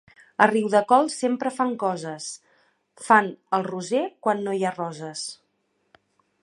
[0.43, 2.31] A Riudecols sempre fan coses:
[3.09, 5.27] fan el Roser quan no hi ha roses.